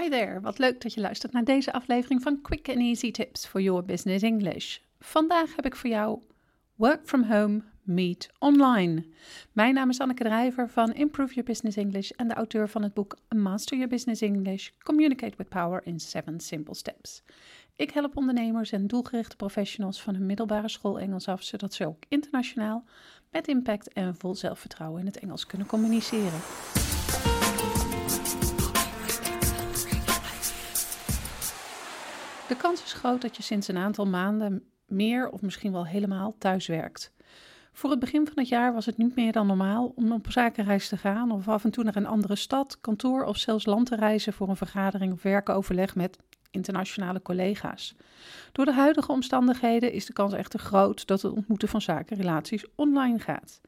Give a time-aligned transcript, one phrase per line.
[0.00, 3.46] Hi there, wat leuk dat je luistert naar deze aflevering van Quick and Easy Tips
[3.46, 4.78] for Your Business English.
[5.00, 6.22] Vandaag heb ik voor jou
[6.74, 9.06] Work from Home, Meet Online.
[9.52, 12.94] Mijn naam is Anneke Drijver van Improve Your Business English en de auteur van het
[12.94, 17.22] boek Master Your Business English, Communicate with Power in 7 Simple Steps.
[17.76, 22.02] Ik help ondernemers en doelgerichte professionals van hun middelbare school Engels af, zodat ze ook
[22.08, 22.84] internationaal
[23.30, 26.40] met impact en vol zelfvertrouwen in het Engels kunnen communiceren.
[32.52, 36.34] De kans is groot dat je sinds een aantal maanden meer of misschien wel helemaal
[36.38, 37.12] thuis werkt.
[37.72, 40.88] Voor het begin van het jaar was het niet meer dan normaal om op zakenreis
[40.88, 43.96] te gaan of af en toe naar een andere stad, kantoor of zelfs land te
[43.96, 46.18] reizen voor een vergadering of werkoverleg met
[46.50, 47.94] internationale collega's.
[48.52, 53.18] Door de huidige omstandigheden is de kans echter groot dat het ontmoeten van zakenrelaties online
[53.18, 53.60] gaat.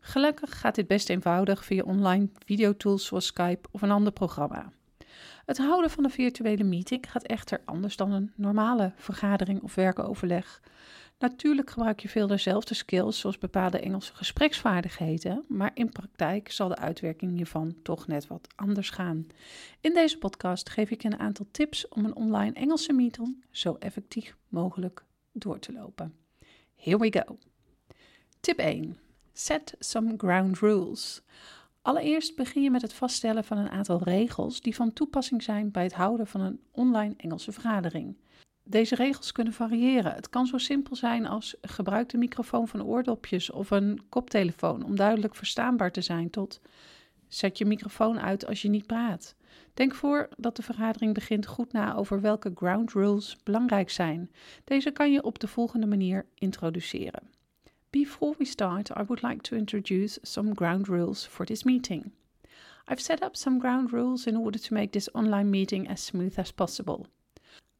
[0.00, 4.72] Gelukkig gaat dit best eenvoudig via online videotools zoals Skype of een ander programma.
[5.46, 10.62] Het houden van een virtuele meeting gaat echter anders dan een normale vergadering of werkoverleg.
[11.18, 16.76] Natuurlijk gebruik je veel dezelfde skills, zoals bepaalde Engelse gespreksvaardigheden, maar in praktijk zal de
[16.76, 19.26] uitwerking hiervan toch net wat anders gaan.
[19.80, 24.36] In deze podcast geef ik een aantal tips om een online Engelse meeting zo effectief
[24.48, 26.14] mogelijk door te lopen.
[26.74, 27.38] Here we go.
[28.40, 28.98] Tip 1.
[29.32, 31.22] Set some ground rules.
[31.86, 35.82] Allereerst begin je met het vaststellen van een aantal regels die van toepassing zijn bij
[35.82, 38.16] het houden van een online Engelse vergadering.
[38.62, 40.14] Deze regels kunnen variëren.
[40.14, 44.96] Het kan zo simpel zijn als gebruik de microfoon van oordopjes of een koptelefoon om
[44.96, 46.60] duidelijk verstaanbaar te zijn tot
[47.28, 49.34] zet je microfoon uit als je niet praat.
[49.74, 54.30] Denk voor dat de vergadering begint goed na over welke ground rules belangrijk zijn.
[54.64, 57.35] Deze kan je op de volgende manier introduceren.
[57.92, 62.12] Before we start, I would like to introduce some ground rules for this meeting.
[62.88, 66.38] I've set up some ground rules in order to make this online meeting as smooth
[66.38, 67.06] as possible.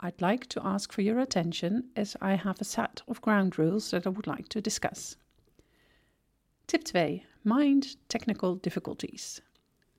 [0.00, 3.90] I'd like to ask for your attention as I have a set of ground rules
[3.90, 5.16] that I would like to discuss.
[6.66, 7.20] Tip 2.
[7.44, 9.40] Mind technical difficulties.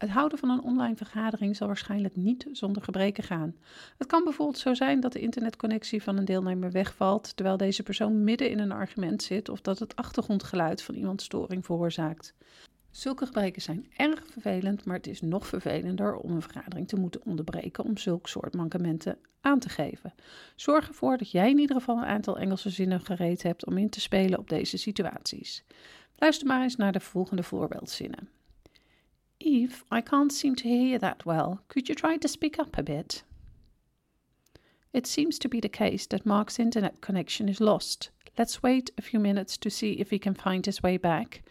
[0.02, 3.56] Het houden van een online vergadering zal waarschijnlijk niet zonder gebreken gaan.
[3.98, 8.24] Het kan bijvoorbeeld zo zijn dat de internetconnectie van een deelnemer wegvalt terwijl deze persoon
[8.24, 12.34] midden in een argument zit of dat het achtergrondgeluid van iemand storing veroorzaakt.
[12.92, 17.26] Zulke gebreken zijn erg vervelend, maar het is nog vervelender om een vergadering te moeten
[17.26, 20.14] onderbreken om zulk soort mankementen aan te geven.
[20.56, 23.90] Zorg ervoor dat jij in ieder geval een aantal Engelse zinnen gereed hebt om in
[23.90, 25.64] te spelen op deze situaties.
[26.18, 28.41] Luister maar eens naar de volgende voorbeeldzinnen.
[29.44, 31.64] Eve, I can't seem to hear you that well.
[31.68, 33.24] Could you try to speak up a bit?
[34.94, 38.12] It seems to be the case that Mark's internet connection is lost.
[38.38, 41.42] Let's wait a few minutes to see if he can find his way back.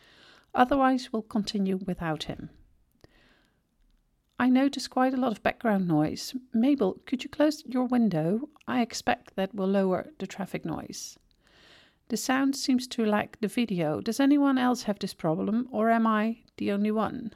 [0.55, 2.51] Otherwise, we'll continue without him.
[4.39, 6.35] I notice quite a lot of background noise.
[6.55, 8.49] Mabel, could you close your window?
[8.69, 11.19] I expect that will lower the traffic noise.
[12.09, 14.01] The sound seems to lack the video.
[14.01, 17.33] Does anyone else have this problem, or am I the only one?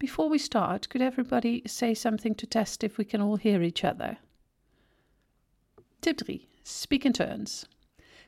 [0.00, 3.84] Before we start, could everybody say something to test if we can all hear each
[3.84, 4.18] other?
[5.98, 6.48] Tip 3.
[6.62, 7.66] Speak in turns.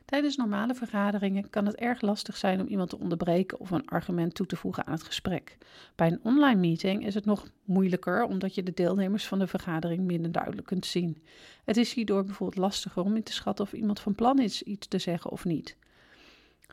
[0.05, 4.35] Tijdens normale vergaderingen kan het erg lastig zijn om iemand te onderbreken of een argument
[4.35, 5.57] toe te voegen aan het gesprek.
[5.95, 10.03] Bij een online meeting is het nog moeilijker omdat je de deelnemers van de vergadering
[10.03, 11.23] minder duidelijk kunt zien.
[11.65, 14.87] Het is hierdoor bijvoorbeeld lastiger om in te schatten of iemand van plan is iets
[14.87, 15.77] te zeggen of niet.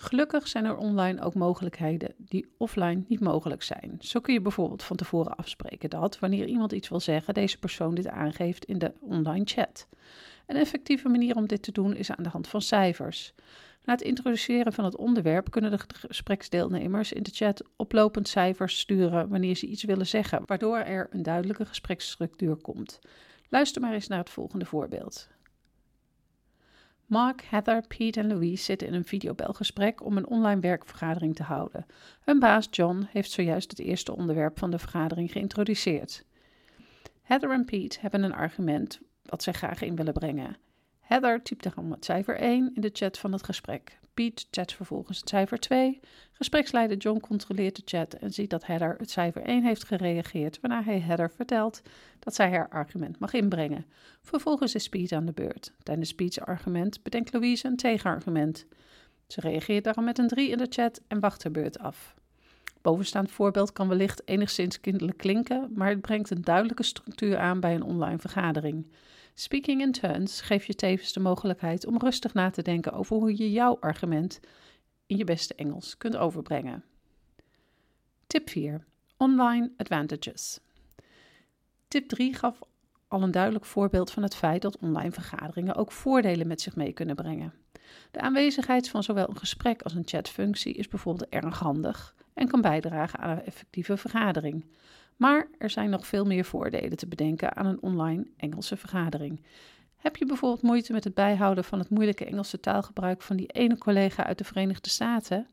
[0.00, 3.97] Gelukkig zijn er online ook mogelijkheden die offline niet mogelijk zijn.
[4.00, 7.94] Zo kun je bijvoorbeeld van tevoren afspreken dat wanneer iemand iets wil zeggen, deze persoon
[7.94, 9.88] dit aangeeft in de online chat.
[10.47, 13.32] Een effectieve manier om dit te doen is aan de hand van cijfers.
[13.84, 19.28] Na het introduceren van het onderwerp kunnen de gespreksdeelnemers in de chat oplopend cijfers sturen
[19.28, 22.98] wanneer ze iets willen zeggen, waardoor er een duidelijke gespreksstructuur komt.
[23.48, 25.28] Luister maar eens naar het volgende voorbeeld.
[27.09, 31.87] Mark, Heather, Pete en Louise zitten in een videobelgesprek om een online werkvergadering te houden.
[32.21, 36.25] Hun baas John heeft zojuist het eerste onderwerp van de vergadering geïntroduceerd.
[37.23, 40.57] Heather en Pete hebben een argument wat zij graag in willen brengen.
[41.01, 43.97] Heather typt daarom het cijfer 1 in de chat van het gesprek.
[44.18, 46.00] Pete chat vervolgens het cijfer 2.
[46.32, 50.82] Gespreksleider John controleert de chat en ziet dat Heather het cijfer 1 heeft gereageerd, waarna
[50.82, 51.82] hij Heather vertelt
[52.18, 53.86] dat zij haar argument mag inbrengen.
[54.22, 55.72] Vervolgens is Pete aan de beurt.
[55.82, 58.66] Tijdens Pete's argument bedenkt Louise een tegenargument.
[59.26, 62.15] Ze reageert daarom met een 3 in de chat en wacht haar beurt af.
[62.82, 67.74] Bovenstaand voorbeeld kan wellicht enigszins kinderlijk klinken, maar het brengt een duidelijke structuur aan bij
[67.74, 68.86] een online vergadering.
[69.41, 73.37] Speaking in turns geeft je tevens de mogelijkheid om rustig na te denken over hoe
[73.37, 74.41] je jouw argument
[75.07, 76.85] in je beste Engels kunt overbrengen.
[78.27, 78.85] Tip 4.
[79.17, 80.61] Online advantages.
[81.89, 82.61] Tip 3 gaf
[83.09, 86.93] al een duidelijk voorbeeld van het feit dat online vergaderingen ook voordelen met zich mee
[86.93, 87.55] kunnen brengen.
[88.11, 92.61] De aanwezigheid van zowel een gesprek als een chatfunctie is bijvoorbeeld erg handig en kan
[92.61, 94.65] bijdragen aan een effectieve vergadering.
[95.18, 99.42] Maar er zijn nog veel meer voordelen te bedenken aan een online Engelse vergadering.
[99.97, 103.78] Heb je bijvoorbeeld moeite met het bijhouden van het moeilijke Engelse taalgebruik van die ene
[103.78, 105.47] collega uit de Verenigde Staten?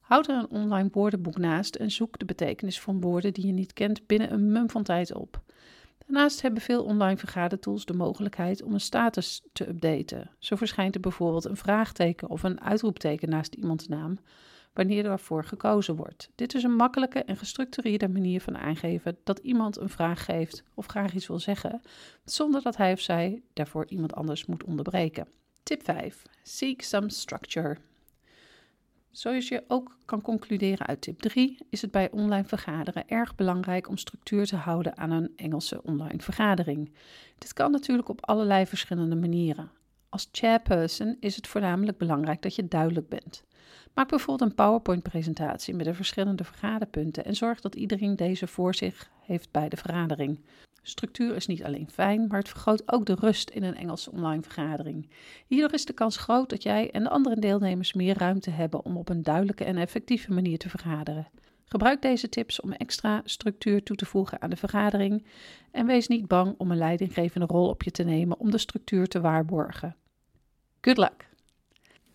[0.00, 3.72] Houd er een online woordenboek naast en zoek de betekenis van woorden die je niet
[3.72, 5.40] kent binnen een mum van tijd op.
[5.98, 10.30] Daarnaast hebben veel online vergadertools de mogelijkheid om een status te updaten.
[10.38, 14.18] Zo verschijnt er bijvoorbeeld een vraagteken of een uitroepteken naast iemands naam,
[14.72, 16.30] wanneer daarvoor gekozen wordt.
[16.34, 20.86] Dit is een makkelijke en gestructureerde manier van aangeven dat iemand een vraag geeft of
[20.86, 21.80] graag iets wil zeggen,
[22.24, 25.28] zonder dat hij of zij daarvoor iemand anders moet onderbreken.
[25.62, 26.22] Tip 5.
[26.42, 27.76] Seek some structure.
[29.10, 33.88] Zoals je ook kan concluderen uit tip 3, is het bij online vergaderen erg belangrijk
[33.88, 36.92] om structuur te houden aan een Engelse online vergadering.
[37.38, 39.70] Dit kan natuurlijk op allerlei verschillende manieren.
[40.10, 43.44] Als chairperson is het voornamelijk belangrijk dat je duidelijk bent.
[43.94, 49.10] Maak bijvoorbeeld een PowerPoint-presentatie met de verschillende vergaderpunten en zorg dat iedereen deze voor zich
[49.20, 50.40] heeft bij de vergadering.
[50.82, 54.42] Structuur is niet alleen fijn, maar het vergroot ook de rust in een Engelse online
[54.42, 55.10] vergadering.
[55.46, 58.96] Hierdoor is de kans groot dat jij en de andere deelnemers meer ruimte hebben om
[58.96, 61.28] op een duidelijke en effectieve manier te vergaderen.
[61.64, 65.26] Gebruik deze tips om extra structuur toe te voegen aan de vergadering
[65.70, 69.06] en wees niet bang om een leidinggevende rol op je te nemen om de structuur
[69.06, 69.96] te waarborgen.
[70.80, 71.28] Good luck!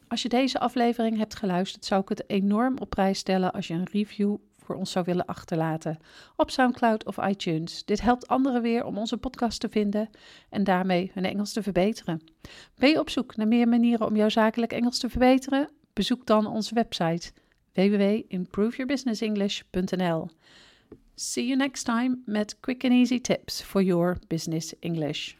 [0.07, 3.73] Als je deze aflevering hebt geluisterd, zou ik het enorm op prijs stellen als je
[3.73, 5.99] een review voor ons zou willen achterlaten
[6.35, 7.85] op SoundCloud of iTunes.
[7.85, 10.09] Dit helpt anderen weer om onze podcast te vinden
[10.49, 12.21] en daarmee hun Engels te verbeteren.
[12.75, 15.69] Ben je op zoek naar meer manieren om jouw zakelijk Engels te verbeteren?
[15.93, 17.31] Bezoek dan onze website
[17.73, 20.29] www.improveyourbusinessenglish.nl.
[21.15, 25.33] See you next time met quick and easy tips for your business English.